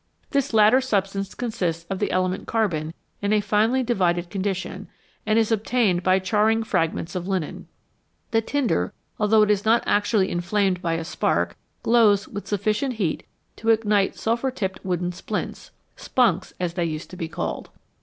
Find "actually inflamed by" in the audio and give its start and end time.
9.85-10.93